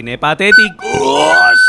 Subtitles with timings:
[0.00, 1.60] Cinepatéticos.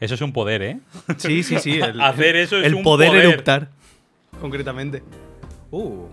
[0.00, 0.78] Eso es un poder, ¿eh?
[1.18, 1.78] Sí, sí, sí.
[1.78, 3.26] El, Hacer eso es el un poder, poder.
[3.26, 3.68] eructar.
[4.40, 5.02] Concretamente.
[5.70, 6.06] Uh.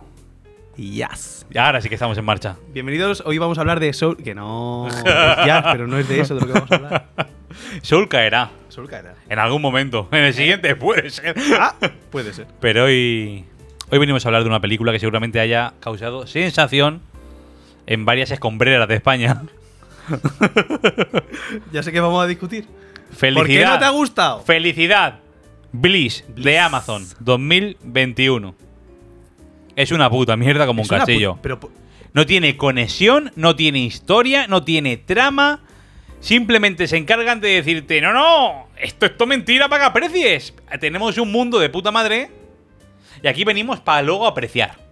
[0.76, 1.46] Yes.
[1.50, 2.58] Y ahora sí que estamos en marcha.
[2.74, 3.24] Bienvenidos.
[3.26, 4.18] Hoy vamos a hablar de Soul.
[4.18, 4.90] Que no.
[4.90, 7.06] es jazz, pero no es de eso de lo que vamos a hablar.
[7.82, 9.16] Soul caerá Soul caerá.
[9.30, 10.10] en algún momento.
[10.12, 11.34] En el siguiente puede ser.
[11.58, 11.76] Ah,
[12.12, 12.46] puede ser.
[12.60, 13.46] Pero hoy,
[13.92, 17.02] hoy venimos a hablar de una película que seguramente haya causado sensación
[17.88, 19.44] en varias escombreras de España.
[21.72, 22.66] Ya sé que vamos a discutir.
[23.12, 23.42] Felicidad.
[23.42, 24.42] ¿Por qué no te ha gustado?
[24.42, 25.20] Felicidad.
[25.72, 26.46] Bliss, Bliss.
[26.46, 28.56] de Amazon 2021.
[29.76, 31.38] Es una puta mierda como Es un castillo.
[31.42, 31.60] Pero.
[32.14, 35.62] No tiene conexión, no tiene historia, no tiene trama.
[36.20, 40.54] Simplemente se encargan de decirte, no, no, esto es todo mentira para que aprecies.
[40.80, 42.32] Tenemos un mundo de puta madre
[43.22, 44.88] y aquí venimos para luego apreciar.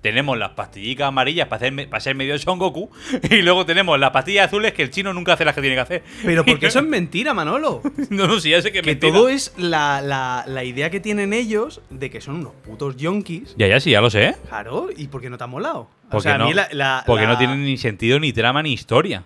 [0.00, 2.90] Tenemos las pastillicas amarillas para, hacer, para ser medio Son Goku
[3.30, 5.80] y luego tenemos las pastillas azules que el chino nunca hace las que tiene que
[5.80, 6.02] hacer.
[6.24, 7.82] Pero porque eso es mentira, Manolo.
[8.10, 9.12] No, no, sí, ya sé que, es Que mentira.
[9.12, 13.54] todo es la, la, la idea que tienen ellos de que son unos putos yonkis.
[13.56, 14.34] Ya, ya, sí, ya lo sé.
[14.48, 15.88] Claro, ¿y por qué no te ha molado?
[16.10, 18.72] Porque, o sea, no, a mí la, porque no tienen ni sentido, ni trama, ni
[18.72, 19.22] historia.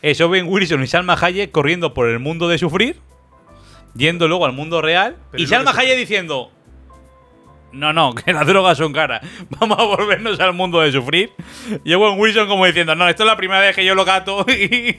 [0.00, 3.00] Es Owen Wilson y Salma Hayek corriendo por el mundo de sufrir,
[3.94, 6.50] yendo luego al mundo real, Pero y Salma Hayek diciendo:
[7.72, 9.22] No, no, que las drogas son caras.
[9.60, 11.30] Vamos a volvernos al mundo de sufrir.
[11.84, 14.44] Y Owen Wilson como diciendo: No, esto es la primera vez que yo lo gato.
[14.48, 14.96] y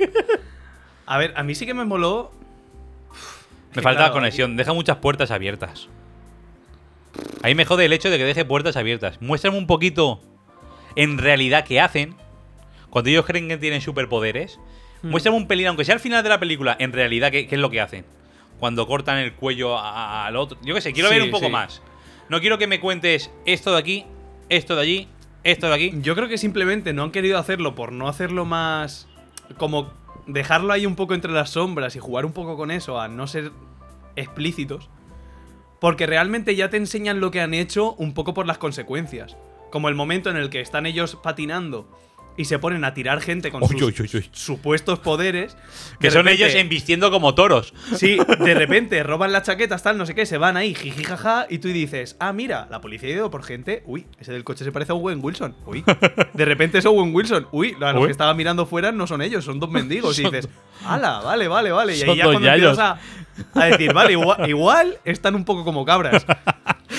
[1.06, 2.32] A ver, a mí sí que me moló.
[3.76, 4.56] me falta claro, conexión.
[4.56, 5.90] Deja muchas puertas abiertas.
[7.44, 9.22] Ahí me jode el hecho de que deje puertas abiertas.
[9.22, 10.22] Muéstrame un poquito
[10.96, 12.16] en realidad qué hacen.
[12.90, 14.60] Cuando ellos creen que tienen superpoderes.
[15.02, 15.10] Hmm.
[15.12, 17.62] Muéstrame un pelín, aunque sea al final de la película, en realidad qué, qué es
[17.62, 18.06] lo que hacen.
[18.60, 20.58] Cuando cortan el cuello al otro.
[20.64, 21.52] Yo qué sé, quiero ver un poco sí.
[21.52, 21.82] más.
[22.30, 24.06] No quiero que me cuentes esto de aquí,
[24.50, 25.08] esto de allí,
[25.44, 25.94] esto de aquí.
[26.02, 29.08] Yo creo que simplemente no han querido hacerlo por no hacerlo más.
[29.58, 29.94] Como
[30.26, 33.28] dejarlo ahí un poco entre las sombras y jugar un poco con eso, a no
[33.28, 33.52] ser
[34.16, 34.90] explícitos.
[35.80, 39.38] Porque realmente ya te enseñan lo que han hecho un poco por las consecuencias.
[39.72, 41.88] Como el momento en el que están ellos patinando
[42.38, 43.94] y se ponen a tirar gente con sus
[44.32, 45.56] supuestos poderes.
[46.00, 47.74] Que De son repente- ellos embistiendo como toros.
[47.96, 51.48] Sí, de repente roban las chaquetas, tal, no sé qué, se van ahí, jiji, jaja,
[51.50, 54.64] y tú dices, ah, mira, la policía ha ido por gente, uy, ese del coche
[54.66, 55.84] se parece a Owen Wilson, uy.
[56.34, 58.08] De repente es Owen Wilson, uy, a los Uy.
[58.08, 60.50] que estaba mirando fuera no son ellos, son dos mendigos, y dices,
[60.86, 61.96] ala, vale, vale, vale.
[61.98, 63.00] Y ahí ya cuando empiezas a,
[63.54, 66.26] a decir, vale, igual, igual están un poco como cabras.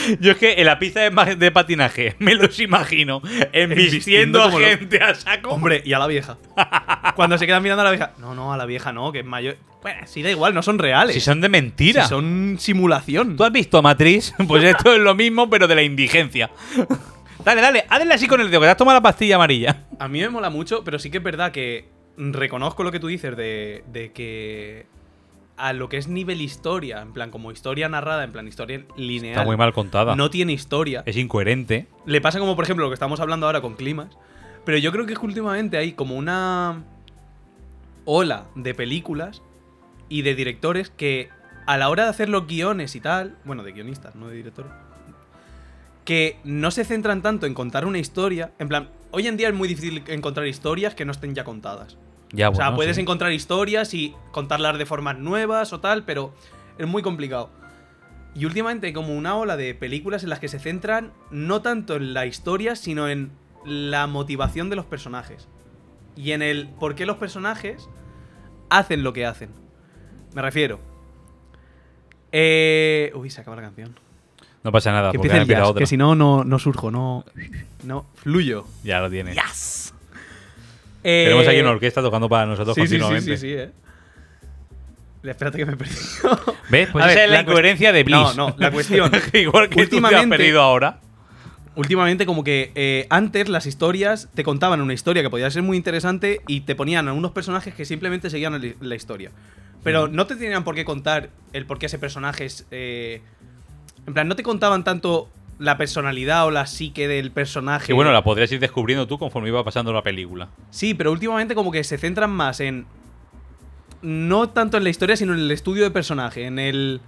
[0.21, 3.21] Yo es que en la pista de, de patinaje me los imagino
[3.53, 5.50] embistiendo a lo- gente a saco.
[5.50, 6.39] Hombre, y a la vieja.
[7.17, 9.25] Cuando se quedan mirando a la vieja, no, no, a la vieja no, que es
[9.25, 9.56] mayor.
[9.83, 11.15] Bueno, sí, da igual, no son reales.
[11.15, 12.03] si son de mentira.
[12.03, 13.37] Si son simulación.
[13.37, 14.34] ¿Tú has visto Matrix?
[14.49, 16.50] Pues esto es lo mismo, pero de la indigencia.
[17.45, 19.84] dale, dale, hazle así con el dedo, que te has tomado la pastilla amarilla.
[19.99, 23.06] A mí me mola mucho, pero sí que es verdad que reconozco lo que tú
[23.06, 24.87] dices de, de que
[25.56, 29.33] a lo que es nivel historia, en plan como historia narrada, en plan historia lineal,
[29.33, 30.15] Está muy mal contada.
[30.15, 31.03] no tiene historia.
[31.06, 31.87] Es incoherente.
[32.05, 34.16] Le pasa como por ejemplo lo que estamos hablando ahora con Climas,
[34.65, 36.84] pero yo creo que últimamente hay como una
[38.05, 39.43] ola de películas
[40.09, 41.31] y de directores que
[41.66, 44.71] a la hora de hacer los guiones y tal, bueno, de guionistas, no de directores,
[46.05, 49.55] que no se centran tanto en contar una historia, en plan, hoy en día es
[49.55, 51.97] muy difícil encontrar historias que no estén ya contadas.
[52.33, 53.03] Ya, o sea, puedes sí.
[53.03, 56.35] encontrar historias y contarlas de formas nuevas o tal, pero
[56.79, 57.51] es muy complicado.
[58.35, 61.97] Y últimamente hay como una ola de películas en las que se centran no tanto
[61.97, 63.31] en la historia, sino en
[63.65, 65.49] la motivación de los personajes.
[66.17, 67.89] Y en el por qué los personajes
[68.69, 69.51] hacen lo que hacen.
[70.35, 70.81] Me refiero.
[72.33, 73.11] Eh...
[73.15, 73.99] Uy, se acaba la canción.
[74.63, 75.81] No pasa nada, que porque empiece el empieza jazz, otra.
[75.81, 77.25] que si no, no, no surjo, no...
[77.85, 78.67] No, fluyo.
[78.83, 79.35] Ya lo tienes.
[79.35, 79.95] ¡Yes!
[81.07, 83.37] Tenemos Eh, aquí una orquesta tocando para nosotros sí, sí, sí, continuamente.
[83.37, 83.71] sí, sí, eh.
[85.23, 86.01] Espérate que me he perdido.
[86.71, 86.89] ¿Ves?
[86.93, 88.17] Pues A esa ver, es la la incoherencia de Bliss.
[88.17, 89.11] No, no, la cuestión.
[89.33, 91.01] Igual que tú te has Últimamente- perdido ahora.
[91.75, 95.77] Últimamente, como que eh, antes las historias te contaban una historia que podía ser muy
[95.77, 99.31] interesante y te ponían a unos personajes que simplemente seguían la historia.
[99.85, 102.67] Pero no te tenían por qué contar el por qué ese personaje es.
[102.71, 103.21] eh,
[104.07, 107.87] en plan, no te contaban tanto la personalidad o la psique del personaje.
[107.87, 110.49] Que bueno, la podrías ir descubriendo tú conforme iba pasando la película.
[110.71, 112.87] Sí, pero últimamente como que se centran más en.
[114.03, 116.45] No tanto en la historia, sino en el estudio de personaje.
[116.47, 117.01] En el.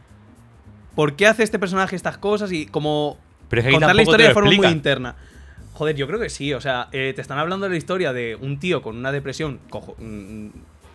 [0.94, 2.50] ¿Por qué hace este personaje estas cosas?
[2.52, 3.18] Y como.
[3.48, 5.16] Pero es que contar la historia de forma muy interna.
[5.74, 6.52] Joder, yo creo que sí.
[6.54, 9.60] O sea, eh, te están hablando de la historia de un tío con una depresión
[9.70, 10.48] cojo- mm,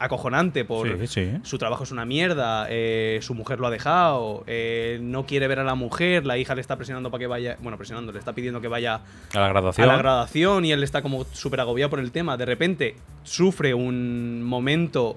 [0.04, 1.32] acojonante por Sí, sí.
[1.44, 5.60] su trabajo es una mierda, eh, su mujer lo ha dejado, eh, no quiere ver
[5.60, 8.34] a la mujer, la hija le está presionando para que vaya, bueno, presionando, le está
[8.34, 9.02] pidiendo que vaya
[9.34, 9.90] A la graduación.
[9.90, 12.38] a la graduación y él está como súper agobiado por el tema.
[12.38, 15.16] De repente sufre un momento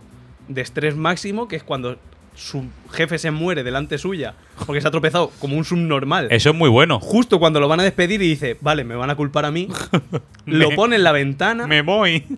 [0.49, 1.97] de estrés máximo, que es cuando
[2.37, 4.35] su jefe se muere delante suya,
[4.67, 6.29] porque se ha tropezado como un subnormal.
[6.31, 7.01] Eso es muy bueno.
[7.01, 9.69] Justo cuando lo van a despedir y dice, vale, me van a culpar a mí,
[10.45, 12.25] lo Me- pone en la ventana Me voy.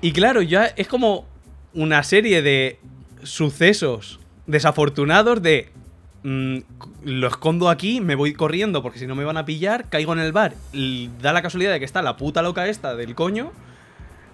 [0.00, 1.26] y claro, ya es como
[1.74, 2.78] una serie de
[3.22, 5.70] sucesos desafortunados de
[6.22, 6.58] mm,
[7.04, 10.20] lo escondo aquí, me voy corriendo porque si no me van a pillar, caigo en
[10.20, 13.52] el bar, y da la casualidad de que está la puta loca esta del coño,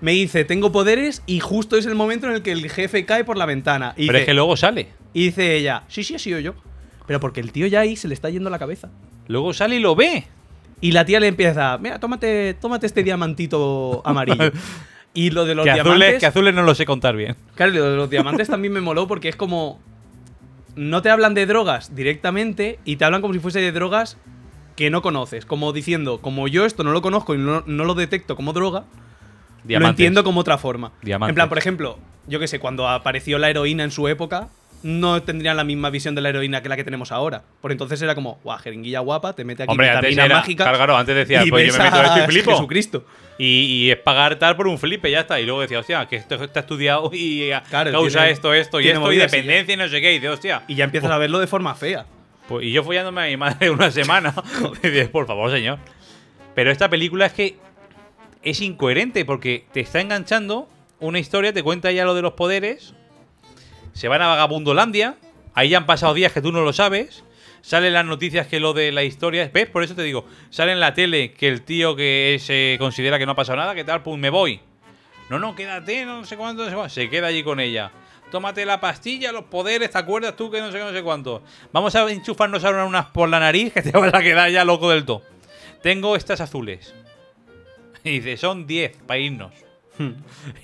[0.00, 3.24] me dice, tengo poderes y justo es el momento en el que el jefe cae
[3.24, 3.94] por la ventana.
[3.96, 4.88] Y, Pero es que luego sale.
[5.12, 6.54] y dice ella, sí, sí, ha sido yo.
[7.06, 8.90] Pero porque el tío ya ahí se le está yendo la cabeza.
[9.28, 10.24] Luego sale y lo ve.
[10.80, 14.52] Y la tía le empieza, mira, tómate, tómate este diamantito amarillo.
[15.14, 16.02] y lo de los Que diamantes...
[16.02, 17.36] azules, que azules no lo sé contar bien.
[17.54, 19.80] Claro, lo de los diamantes también me moló porque es como.
[20.76, 24.16] No te hablan de drogas directamente y te hablan como si fuese de drogas
[24.76, 25.46] que no conoces.
[25.46, 28.80] Como diciendo, como yo esto no lo conozco y no, no lo detecto como droga,
[28.80, 29.90] lo Diamantes.
[29.90, 30.90] entiendo como otra forma.
[31.02, 31.30] Diamantes.
[31.30, 34.48] En plan, por ejemplo, yo que sé, cuando apareció la heroína en su época,
[34.84, 37.42] no tendrían la misma visión de la heroína que la que tenemos ahora.
[37.62, 40.36] Por entonces era como, guau, jeringuilla guapa, te mete aquí Hombre, antes vitaminas era.
[40.36, 40.76] mágicas.
[40.76, 42.50] Claro, antes decía, y pues yo me meto a flipo.
[42.52, 43.04] Jesucristo.
[43.38, 43.46] Y,
[43.86, 45.40] y es pagar tal por un flipe, ya está.
[45.40, 48.88] Y luego decía, hostia, que esto está estudiado y Claro, causa tiene- esto, esto y
[48.88, 49.42] esto, y movidas y ya.
[49.42, 50.12] dependencia y no sé qué.
[50.12, 50.62] Y dice, hostia.
[50.68, 52.04] Y ya empiezas a verlo de forma fea.
[52.46, 54.34] Pues, y yo follándome a mi madre una semana.
[54.82, 55.78] Y dices, por favor, señor.
[56.54, 57.56] Pero esta película es que
[58.42, 60.68] es incoherente porque te está enganchando
[61.00, 62.94] una historia, te cuenta ya lo de los poderes.
[63.94, 65.16] Se van a Vagabundolandia.
[65.54, 67.24] Ahí ya han pasado días que tú no lo sabes.
[67.62, 69.50] Salen las noticias que lo de la historia.
[69.52, 69.66] ¿Ves?
[69.68, 70.26] Por eso te digo.
[70.50, 73.74] Sale en la tele que el tío que se considera que no ha pasado nada,
[73.74, 74.60] que tal, pues me voy.
[75.30, 76.94] No, no, quédate, no sé cuánto, no sé cuánto.
[76.94, 77.90] Se queda allí con ella.
[78.30, 81.42] Tómate la pastilla, los poderes, ¿te acuerdas tú que no sé qué, no sé cuánto?
[81.72, 84.90] Vamos a enchufarnos ahora unas por la nariz que te vas a quedar ya loco
[84.90, 85.22] del todo.
[85.82, 86.94] Tengo estas azules.
[88.02, 89.52] Y dice, son 10 para irnos.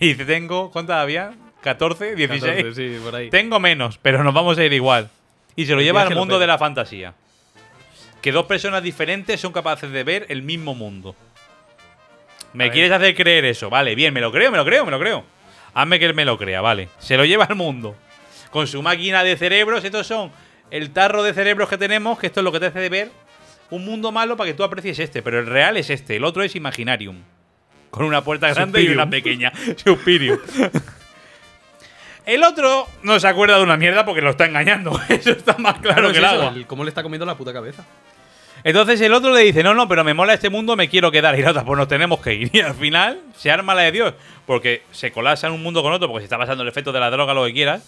[0.00, 1.32] Y dice, tengo, ¿cuántas había?
[1.62, 2.14] ¿14?
[2.14, 2.28] ¿16?
[2.40, 3.30] 14, sí, por ahí.
[3.30, 5.08] Tengo menos, pero nos vamos a ir igual.
[5.56, 7.14] Y se lo El lleva al mundo de la fantasía.
[8.22, 11.14] Que dos personas diferentes son capaces de ver el mismo mundo.
[12.52, 12.72] ¿Me A ver.
[12.72, 13.70] quieres hacer creer eso?
[13.70, 15.24] Vale, bien, me lo creo, me lo creo, me lo creo.
[15.74, 16.88] Hazme que él me lo crea, vale.
[16.98, 17.94] Se lo lleva al mundo.
[18.50, 20.32] Con su máquina de cerebros, estos son
[20.70, 23.10] el tarro de cerebros que tenemos, que esto es lo que te hace de ver
[23.70, 26.42] un mundo malo para que tú aprecies este, pero el real es este, el otro
[26.42, 27.22] es Imaginarium.
[27.90, 29.52] Con una puerta grande y una pequeña.
[29.84, 30.38] Suspirium.
[32.30, 34.92] El otro no se acuerda de una mierda porque lo está engañando.
[35.08, 36.52] Eso está más claro, que el eso, agua.
[36.54, 37.84] el cómo le está comiendo la puta cabeza.
[38.62, 41.36] Entonces el otro le dice, no, no, pero me mola este mundo, me quiero quedar.
[41.36, 42.50] Y la otra, pues nos tenemos que ir.
[42.52, 44.14] Y al final se arma la de Dios.
[44.46, 47.00] Porque se colapsa en un mundo con otro, porque se está pasando el efecto de
[47.00, 47.82] la droga, lo que quieras.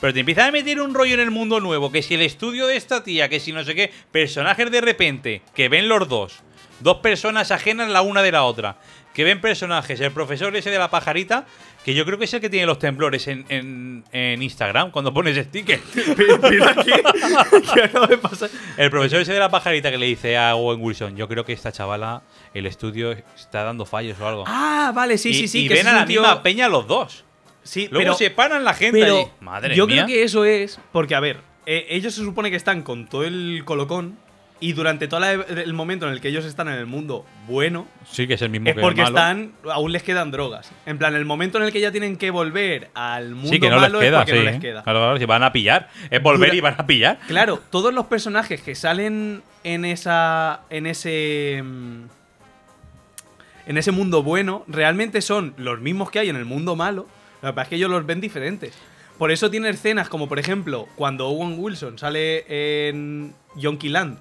[0.00, 1.90] Pero te empieza a meter un rollo en el mundo nuevo.
[1.90, 3.92] Que si el estudio de esta tía, que si no sé qué.
[4.12, 6.42] Personajes de repente, que ven los dos.
[6.78, 8.76] Dos personas ajenas la una de la otra.
[9.14, 9.98] Que ven personajes.
[10.00, 11.44] El profesor ese de la pajarita,
[11.90, 15.12] que yo creo que es el que tiene los temblores en, en- en Instagram cuando
[15.12, 15.82] pones stickers.
[16.50, 16.90] Mira aquí,
[17.74, 18.50] ¿qué acaba de pasar?
[18.76, 21.52] El profesor ese de la pajarita que le dice a Owen Wilson, yo creo que
[21.52, 22.22] esta chavala,
[22.54, 24.44] el estudio está dando fallos o algo.
[24.46, 25.64] Ah, vale, sí, y, sí, sí.
[25.64, 27.24] y que ven a la tío- misma peña los dos.
[27.62, 29.26] Sí, Luego pero, se paran la gente pero allí.
[29.40, 29.96] Madre yo mía.
[29.96, 33.24] creo que eso es porque, a ver, eh, ellos se supone que están con todo
[33.24, 34.16] el colocón
[34.62, 37.88] y durante todo la- el momento en el que ellos están en el mundo bueno,
[38.10, 39.18] Sí, que es el mismo es que porque el malo.
[39.18, 40.70] están, aún les quedan drogas.
[40.86, 43.68] En plan, el momento en el que ya tienen que volver al mundo Sí, que
[43.70, 44.38] no les malo queda, es porque sí.
[44.44, 44.82] no les queda.
[44.82, 45.88] Claro, claro, si van a pillar.
[46.10, 47.18] Es volver Dura- y van a pillar.
[47.26, 50.60] Claro, todos los personajes que salen en esa.
[50.70, 51.62] en ese.
[51.64, 52.02] mm,
[53.66, 57.06] En ese mundo bueno, realmente son los mismos que hay en el mundo malo.
[57.40, 58.74] Lo que pasa es que ellos los ven diferentes.
[59.16, 63.34] Por eso tiene escenas como, por ejemplo, cuando Owen Wilson sale en
[63.82, 64.18] Land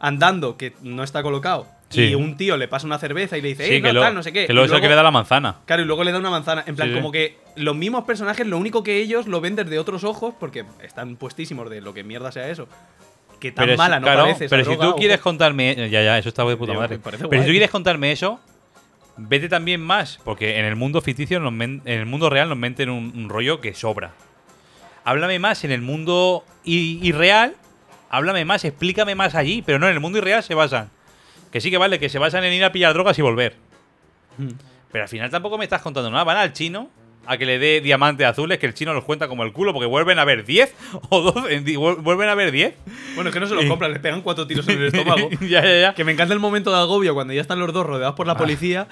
[0.00, 2.02] andando, que no está colocado, Sí.
[2.02, 4.00] y un tío le pasa una cerveza y le dice, Sí, "Eh, que, no, lo,
[4.02, 4.46] tal, no sé qué.
[4.46, 5.56] que luego Y es el que le da la manzana.
[5.64, 6.62] Claro, y luego le da una manzana.
[6.66, 9.78] En plan, Sí, como que los mismos personajes, lo único que ellos lo ven desde
[9.78, 12.68] otros ojos, porque están puestísimos de lo que mierda sea eso.
[13.40, 14.48] Que tan Pero mala no claro, parece.
[14.48, 15.74] Pero si droga, tú quieres contarme.
[15.90, 16.98] Ya, ya, eso está de puta madre.
[16.98, 18.40] Pero si tú quieres contarme eso,
[19.16, 20.18] vete también más.
[20.24, 23.60] Porque en el mundo ficticio, men- en el mundo real, nos meten un, un rollo
[23.60, 24.12] que sobra.
[25.04, 27.54] Háblame más en el mundo irreal.
[28.10, 29.62] Háblame más, explícame más allí.
[29.62, 30.90] Pero no, en el mundo irreal se basan.
[31.52, 33.56] Que sí que vale, que se basan en ir a pillar drogas y volver.
[34.36, 34.48] Mm.
[34.92, 36.24] Pero al final tampoco me estás contando nada.
[36.24, 36.90] Van al chino
[37.26, 39.86] a que le dé diamantes azules, que el chino los cuenta como el culo, porque
[39.86, 40.74] vuelven a ver 10
[41.10, 41.60] o 12.
[41.60, 42.74] di- vuel- Vuelven a ver 10.
[43.14, 45.28] Bueno, es que no se los compran, les pegan cuatro tiros en el estómago.
[45.42, 45.94] ya, ya, ya.
[45.94, 48.36] que me encanta el momento de agobio cuando ya están los dos rodeados por la
[48.36, 48.88] policía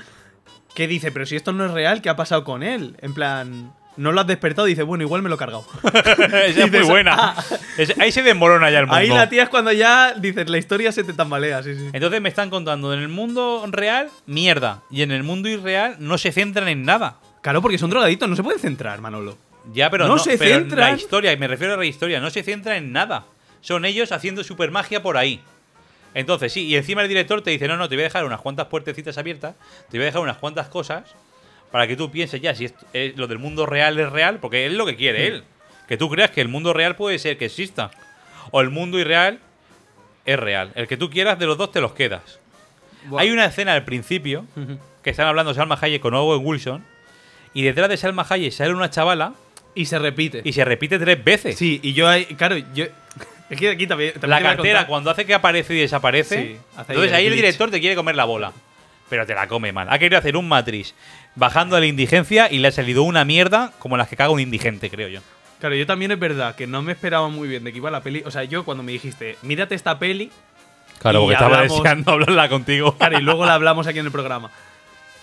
[0.74, 2.96] que dice, pero si esto no es real, ¿qué ha pasado con él?
[3.00, 5.64] En plan, no lo has despertado y dice, bueno, igual me lo he cargado.
[5.84, 7.14] Esa es muy Dices, buena.
[7.18, 7.44] ah.
[7.78, 8.96] Es- ahí se desmorona ya el mundo.
[8.96, 11.88] Ahí la tía es cuando ya dices, la historia se te tambalea, sí, sí.
[11.92, 14.82] Entonces me están contando en el mundo real, mierda.
[14.90, 17.16] Y en el mundo irreal no se centran en nada.
[17.42, 19.36] Claro, porque son drogaditos, no se pueden centrar, Manolo.
[19.72, 20.90] Ya, pero No no, se pero centran.
[20.90, 23.24] la historia, y me refiero a la historia, no se centra en nada.
[23.60, 25.40] Son ellos haciendo supermagia por ahí.
[26.14, 28.40] Entonces, sí, y encima el director te dice, no, no, te voy a dejar unas
[28.40, 29.54] cuantas puertecitas abiertas,
[29.90, 31.04] te voy a dejar unas cuantas cosas
[31.70, 34.72] para que tú pienses ya si eh, lo del mundo real es real, porque es
[34.72, 35.44] lo que quiere él.
[35.88, 37.90] Que tú creas que el mundo real puede ser que exista.
[38.50, 39.40] O el mundo irreal
[40.24, 40.72] es real.
[40.74, 42.40] El que tú quieras de los dos te los quedas.
[43.16, 44.44] Hay una escena al principio
[45.02, 46.84] que están hablando Salma Hayek con Owen Wilson
[47.54, 49.34] y detrás de Salma Hayek sale una chavala
[49.76, 50.42] Y se repite.
[50.44, 51.56] y se repite tres veces.
[51.56, 52.86] Sí, y yo ahí, claro, yo.
[53.48, 54.12] Es que aquí también.
[54.14, 57.26] también la cartera, cuando hace que aparece y desaparece, Sí, hace ahí entonces el ahí
[57.26, 58.52] el director te quiere comer la bola.
[59.08, 59.88] Pero te la come mal.
[59.90, 60.94] Ha querido hacer un Matrix
[61.34, 64.40] bajando a la indigencia y le ha salido una mierda como las que caga un
[64.40, 65.20] indigente, creo yo.
[65.60, 68.02] Claro, yo también es verdad que no me esperaba muy bien de que iba la
[68.02, 68.22] peli.
[68.26, 70.30] O sea, yo cuando me dijiste, mírate esta peli,
[70.98, 72.96] Claro, porque estaba hablamos- deseando hablarla contigo.
[72.96, 74.50] claro, y luego la hablamos aquí en el programa.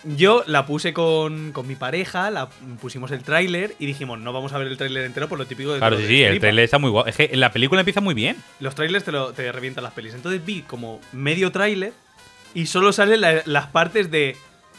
[0.05, 2.49] Yo la puse con, con mi pareja, la
[2.81, 5.71] pusimos el tráiler y dijimos, no vamos a ver el tráiler entero por lo típico
[5.73, 6.41] de Claro, sí, sí, el Flipa.
[6.41, 7.07] trailer está muy guapo.
[7.07, 8.35] Es que la película empieza muy bien.
[8.59, 10.13] Los trailers te, lo, te revientan las pelis.
[10.13, 11.93] Entonces vi como medio tráiler
[12.53, 14.35] y solo salen la- las partes de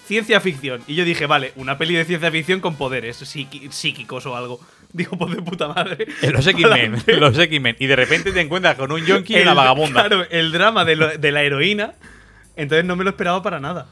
[0.06, 0.82] ciencia ficción.
[0.86, 4.60] Y yo dije, vale, una peli de ciencia ficción con poderes psíquicos o algo.
[4.92, 6.06] Digo, pues de puta madre.
[6.22, 7.76] En Los X-Men, los X-Men.
[7.80, 10.06] Y de repente te encuentras con un yonki y una vagabunda.
[10.06, 11.94] Claro, el drama de, lo- de la heroína.
[12.56, 13.86] Entonces no me lo esperaba para nada.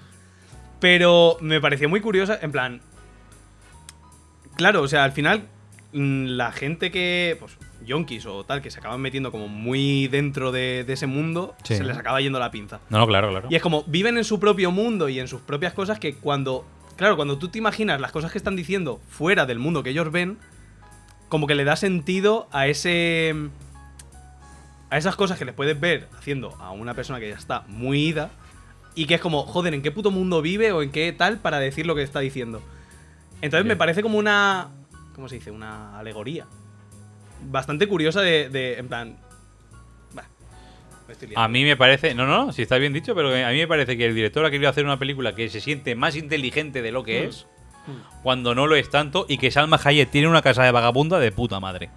[0.79, 2.81] Pero me pareció muy curiosa, en plan.
[4.57, 5.49] Claro, o sea, al final,
[5.93, 7.37] mm, la gente que.
[7.41, 7.53] Pues,
[7.85, 11.77] yonkis o tal, que se acaban metiendo como muy dentro de, de ese mundo, Sí.
[11.77, 12.81] se les acaba yendo la pinza.
[12.91, 13.49] No, claro, claro.
[13.51, 16.65] Y es como, viven en su propio mundo y en sus propias cosas que cuando.
[16.97, 20.12] Claro, cuando tú te imaginas las cosas que están diciendo fuera del mundo que ellos
[20.12, 20.39] ven,
[21.29, 23.35] como que le da sentido a ese.
[24.91, 28.09] A esas cosas que les puedes ver haciendo a una persona que ya está muy
[28.09, 28.31] ida.
[28.95, 31.59] Y que es como, joder, ¿en qué puto mundo vive o en qué tal para
[31.59, 32.61] decir lo que está diciendo?
[33.41, 34.69] Entonces me parece como una.
[35.15, 35.51] ¿Cómo se dice?
[35.51, 36.47] Una alegoría.
[37.44, 38.49] Bastante curiosa de.
[38.49, 39.16] de- en plan.
[40.14, 40.25] Bah.
[41.37, 43.96] A mí me parece, no, no, si está bien dicho, pero a mí me parece
[43.96, 47.04] que el director ha querido hacer una película que se siente más inteligente de lo
[47.04, 47.28] que Mm.
[47.28, 47.46] es,
[48.22, 51.32] cuando no lo es tanto, y que Salma Hayek tiene una casa de vagabunda de
[51.32, 51.90] puta madre.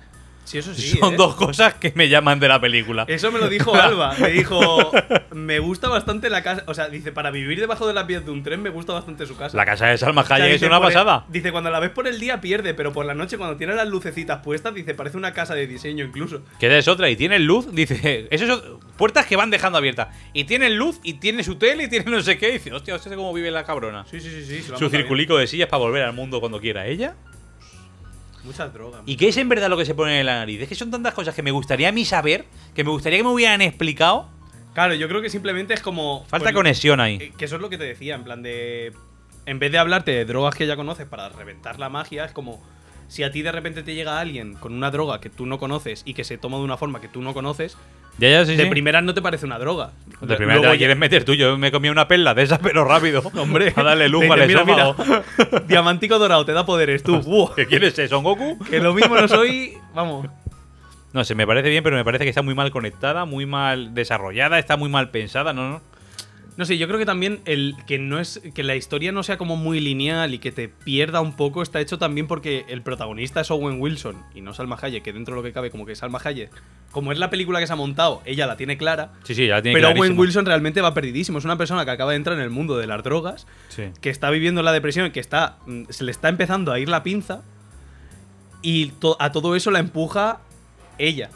[0.46, 0.98] Sí, eso sí.
[0.98, 1.18] Son ¿eh?
[1.18, 3.04] dos cosas que me llaman de la película.
[3.08, 4.16] Eso me lo dijo Alba.
[4.20, 4.92] Me dijo,
[5.32, 6.64] me gusta bastante la casa.
[6.68, 9.26] O sea, dice, para vivir debajo de las vías de un tren me gusta bastante
[9.26, 9.58] su casa.
[9.58, 11.26] La casa de Salma O sea, Hayek es una el- pasada.
[11.30, 13.88] dice, cuando la ves por el día pierde, pero por la noche cuando tiene las
[13.88, 16.42] lucecitas puestas, dice, parece una casa de diseño incluso.
[16.60, 20.10] Que es otra, y tiene luz, dice, eso puertas que van dejando abiertas.
[20.34, 22.96] Y tiene luz, y tiene su tele, y tiene no sé qué, y dice, hostia,
[22.96, 24.06] hostia, cómo vive la cabrona.
[24.10, 24.72] Sí, sí, sí, sí.
[24.78, 27.16] Su circulico de sillas para volver al mundo cuando quiera ella.
[28.46, 29.02] Muchas drogas.
[29.06, 30.62] ¿Y qué es en verdad lo que se pone en la nariz?
[30.62, 33.24] Es que son tantas cosas que me gustaría a mí saber, que me gustaría que
[33.24, 34.30] me hubieran explicado.
[34.74, 36.26] Claro, yo creo que simplemente es como.
[36.28, 37.16] Falta pues, conexión ahí.
[37.22, 38.94] eh, Que eso es lo que te decía, en plan de.
[39.46, 42.62] En vez de hablarte de drogas que ya conoces para reventar la magia, es como.
[43.08, 46.02] Si a ti de repente te llega alguien con una droga que tú no conoces
[46.06, 47.78] y que se toma de una forma que tú no conoces,
[48.18, 48.70] Ya, ya, sí, de sí.
[48.70, 49.92] primeras no te parece una droga.
[50.22, 51.34] De primera te la quieres meter tú.
[51.34, 53.22] Yo me comí una perla de esas, pero rápido.
[53.38, 54.64] Hombre, A darle luz al mira,
[55.68, 57.52] diamantico dorado, te da poderes tú.
[57.56, 58.58] ¿Qué quieres ser, Son Goku?
[58.70, 59.74] que lo mismo no soy.
[59.94, 60.28] Vamos.
[61.12, 63.94] No sé, me parece bien, pero me parece que está muy mal conectada, muy mal
[63.94, 65.70] desarrollada, está muy mal pensada, ¿no?
[65.70, 65.82] no.
[66.58, 69.38] No sé, yo creo que también el que no es que la historia no sea
[69.38, 73.42] como muy lineal y que te pierda un poco está hecho también porque el protagonista
[73.42, 75.96] es Owen Wilson y no Salma Hayek, que dentro de lo que cabe como que
[75.98, 76.50] Salma Hayek,
[76.92, 79.56] como es la película que se ha montado, ella la tiene clara, Sí, sí, ya
[79.56, 80.18] la tiene pero Owen.
[80.18, 82.88] Wilson realmente va perdidísimo, es una persona que acaba de entrar en el mundo de
[82.88, 83.84] las drogas, Sí.
[84.00, 87.04] que está viviendo la depresión, que está mm, se le está empezando a ir la
[87.04, 87.44] pinza
[88.62, 90.40] y to- a todo eso la empuja
[90.98, 91.30] ella.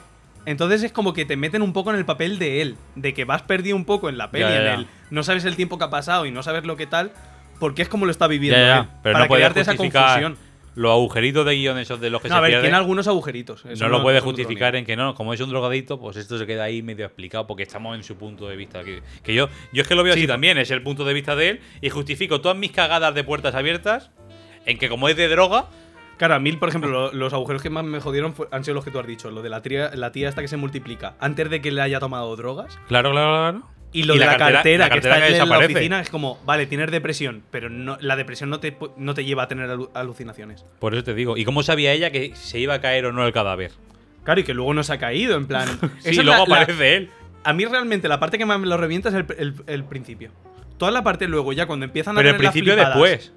[0.46, 3.26] Entonces es como que te meten un poco en el papel de él, de que
[3.26, 5.78] vas perdido un poco en la peli, Ya, ya, en el no sabes el tiempo
[5.78, 7.12] que ha pasado y no sabes lo que tal,
[7.60, 10.38] porque es como lo está viviendo Ya, ya, él, pero para no crearte esa confusión.
[10.76, 12.64] los agujeritos de guion esos de los que No, se a ver, pierden.
[12.66, 13.66] tiene algunos agujeritos.
[13.66, 16.48] eso no lo puede justificar en que no, como es un drogadito, pues esto se
[16.48, 18.84] queda ahí medio explicado porque estamos en su punto de vista.
[18.84, 21.14] Que, que yo, yo es que lo veo Sí, así también, es el punto de
[21.14, 24.10] vista de él y justifico todas mis cagadas de puertas abiertas
[24.66, 25.66] en que como es de droga,
[26.20, 28.76] Claro, a mí, por ejemplo, lo- los agujeros que más me jodieron fue- han sido
[28.76, 31.16] los que tú has dicho, lo de la tía, la tía esta que se multiplica
[31.20, 32.78] antes de que le haya tomado drogas.
[32.88, 33.70] claro, claro, claro.
[33.92, 36.38] Y lo Y de la la, cartera- que está que en la oficina es como,
[36.46, 39.90] vale, tienes depresión, pero no, la depresión no te, no te lleva a tener alu-
[39.96, 40.64] alucinaciones.
[40.78, 41.38] Por eso te digo.
[41.38, 43.72] ¿Y cómo sabía ella que se iba a caer o no el cadáver?
[44.24, 45.68] Claro, y que luego no se ha caído, en plan.
[46.02, 47.10] Sí, es luego la- aparece él.
[47.44, 50.30] a mí realmente la parte que más me lo revienta es el, el- el principio.
[50.78, 53.34] toda la parte luego, ya cuando empiezan a Pero el principio flipadas- después.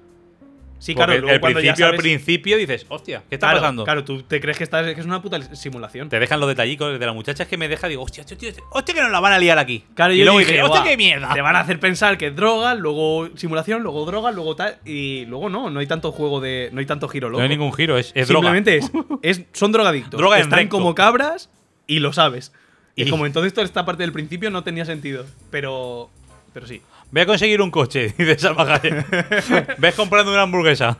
[0.83, 3.83] Sí, claro, luego el cuando ya principio al principio dices, hostia, ¿qué está claro, pasando?
[3.85, 6.09] Claro, tú te crees que, estás, que es una puta simulación.
[6.09, 8.63] Te dejan los detallicos de la muchacha es que me deja, digo, hostia, hostia, hostia,
[8.69, 9.85] hostia, que nos la van a liar aquí.
[9.95, 11.33] Claro, y yo luego dije, dije, hostia, "Buah, qué mierda.
[11.33, 14.77] Te van a hacer pensar que es droga, luego simulación, luego droga, luego tal.
[14.83, 16.67] Y luego no, no hay tanto juego de.
[16.73, 17.39] No hay tanto giro loco.
[17.39, 18.49] No hay ningún giro, es, es droga.
[18.53, 18.91] Simplemente es,
[19.39, 19.45] es.
[19.53, 20.17] Son drogadictos.
[20.19, 20.75] Droga Están recto.
[20.77, 21.49] como cabras
[21.87, 22.51] y lo sabes.
[22.97, 25.25] Y, Y- como entonces toda esta parte del principio no tenía sentido.
[25.49, 26.09] Pero.
[26.53, 26.81] Pero sí.
[27.13, 29.77] Voy a conseguir un coche, dice Salma Hayek.
[29.77, 30.97] Ves comprando una hamburguesa.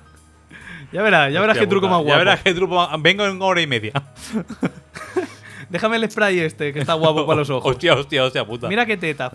[0.91, 1.97] Ya verás, ya verás Hostia qué truco puta.
[1.97, 2.09] más guapo.
[2.13, 3.91] Ya verás qué truco más- Vengo en hora y media.
[5.69, 7.71] Déjame el spray este, que está guapo para los ojos.
[7.71, 8.67] Hostia, hostia, hostia, puta.
[8.67, 9.31] Mira qué teta.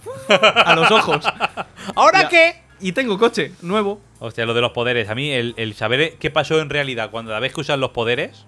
[0.65, 1.25] A los ojos.
[1.97, 2.29] ¿ahora Ya.
[2.29, 2.63] qué?
[2.81, 4.01] Y tengo coche, nuevo.
[4.21, 5.09] Hostia, lo de los poderes.
[5.09, 7.91] A mí, el, el saber qué pasó en realidad cuando la vez que usan los
[7.91, 8.47] poderes.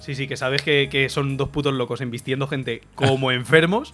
[0.00, 3.92] Sí, sí, que sabes que, que son dos putos locos embistiendo gente como enfermos.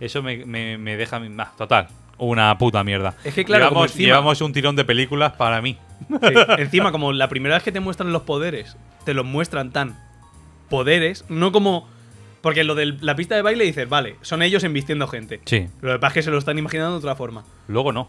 [0.00, 1.20] Eso me, me, me deja.
[1.38, 1.88] ah, total.
[2.18, 3.14] Una puta mierda.
[3.24, 5.76] Es que, claro, llevamos, encima- llevamos un tirón de películas para mí.
[6.08, 6.34] Sí.
[6.58, 9.98] Encima, como la primera vez que te muestran los poderes, te los muestran tan
[10.68, 11.88] poderes, no como.
[12.42, 15.40] Porque lo de la pista de baile dices, vale, son ellos embistiendo gente.
[15.46, 15.66] Sí.
[15.80, 17.44] Lo que pasa es que se lo están imaginando de otra forma.
[17.66, 18.08] Luego no.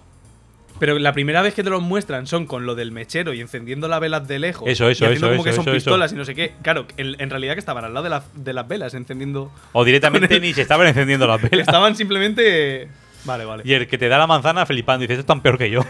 [0.80, 3.88] Pero la primera vez que te los muestran son con lo del mechero y encendiendo
[3.88, 4.70] las velas de lejos.
[4.70, 5.76] Eso, eso, y haciendo eso, como que eso, son eso, eso.
[5.86, 6.54] pistolas y no sé qué.
[6.62, 9.52] Claro, en, en realidad que estaban al lado de, la- de las velas encendiendo.
[9.72, 11.68] O directamente ni se estaban encendiendo las velas.
[11.68, 12.90] Estaban simplemente.
[13.26, 13.64] Vale, vale.
[13.66, 15.82] Y el que te da la manzana flipando dice, esto es tan peor que yo.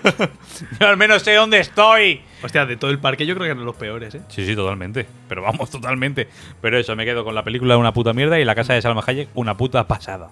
[0.80, 2.20] yo al menos sé dónde estoy.
[2.42, 4.20] Hostia, de todo el parque yo creo que eran los peores, ¿eh?
[4.28, 5.06] Sí, sí, totalmente.
[5.28, 6.28] Pero vamos, totalmente.
[6.60, 9.02] Pero eso, me quedo con la película una puta mierda y la casa de Salma
[9.06, 10.30] Hayek una puta pasada.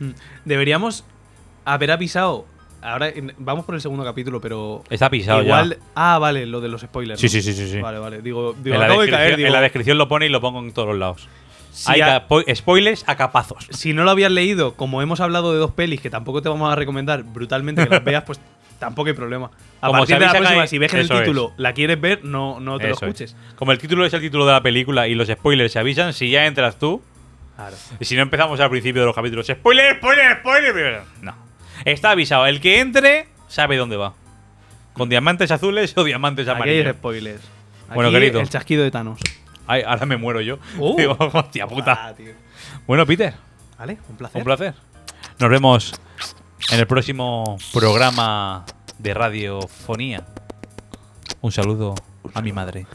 [0.00, 0.10] Mm.
[0.44, 1.04] Deberíamos
[1.64, 2.46] haber avisado.
[2.82, 4.84] Ahora vamos por el segundo capítulo, pero.
[4.90, 5.70] Está pisado igual.
[5.70, 5.76] ya.
[5.94, 7.18] Ah, vale, lo de los spoilers.
[7.18, 7.30] Sí, ¿no?
[7.30, 7.80] sí, sí, sí, sí.
[7.80, 8.20] Vale, vale.
[8.20, 9.36] Digo, digo acabo de caer.
[9.36, 11.28] Digo, en la descripción lo pone y lo pongo en todos los lados.
[11.74, 12.00] Si, Hay
[12.54, 13.66] spoilers a capazos.
[13.70, 16.72] si no lo habías leído, como hemos hablado de dos pelis que tampoco te vamos
[16.72, 18.40] a recomendar brutalmente que las veas, pues
[18.78, 19.50] tampoco hay problema.
[19.80, 21.18] A Como partir de la sabéis, próxima, acá- si ves que el es.
[21.20, 23.20] título la quieres ver, no, no te Eso lo es.
[23.20, 23.36] escuches.
[23.56, 26.30] Como el título es el título de la película y los spoilers se avisan, si
[26.30, 27.02] ya entras tú,
[27.56, 27.76] Claro.
[28.00, 31.02] y si no empezamos al principio de los capítulos, spoiler, spoiler, spoiler.
[31.22, 31.34] No.
[31.84, 32.46] Está avisado.
[32.46, 34.14] El que entre sabe dónde va.
[34.92, 36.96] Con diamantes azules o diamantes Aquí hay amarillos.
[36.96, 37.40] spoilers.
[37.86, 38.40] Aquí Bueno, querido.
[38.40, 39.18] El chasquido de Thanos.
[39.66, 40.58] Ay, ahora me muero yo.
[40.78, 40.96] Uh.
[40.98, 42.08] Digo, hostia puta.
[42.08, 42.32] Ah, tío.
[42.86, 43.34] Bueno, Peter,
[43.78, 44.38] Vale, un placer.
[44.38, 44.74] un placer.
[45.38, 45.92] Nos vemos
[46.70, 48.64] en el próximo programa
[48.98, 50.24] de radiofonía.
[51.40, 51.94] Un saludo
[52.32, 52.86] a mi madre.